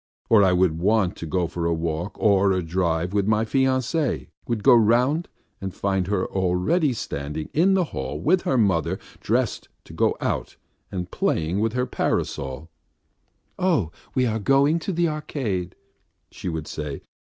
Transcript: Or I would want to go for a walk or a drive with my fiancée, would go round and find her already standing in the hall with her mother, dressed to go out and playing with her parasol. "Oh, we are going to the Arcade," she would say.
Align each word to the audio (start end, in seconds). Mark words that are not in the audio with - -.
Or 0.31 0.43
I 0.43 0.51
would 0.51 0.79
want 0.79 1.15
to 1.17 1.27
go 1.27 1.45
for 1.45 1.67
a 1.67 1.73
walk 1.75 2.13
or 2.17 2.53
a 2.53 2.63
drive 2.63 3.13
with 3.13 3.27
my 3.27 3.45
fiancée, 3.45 4.29
would 4.47 4.63
go 4.63 4.73
round 4.73 5.29
and 5.61 5.75
find 5.75 6.07
her 6.07 6.25
already 6.25 6.91
standing 6.91 7.51
in 7.53 7.75
the 7.75 7.83
hall 7.93 8.19
with 8.19 8.41
her 8.41 8.57
mother, 8.57 8.97
dressed 9.19 9.69
to 9.83 9.93
go 9.93 10.17
out 10.19 10.55
and 10.91 11.11
playing 11.11 11.59
with 11.59 11.73
her 11.73 11.85
parasol. 11.85 12.71
"Oh, 13.59 13.91
we 14.15 14.25
are 14.25 14.39
going 14.39 14.79
to 14.79 14.91
the 14.91 15.07
Arcade," 15.07 15.75
she 16.31 16.49
would 16.49 16.65
say. 16.65 17.03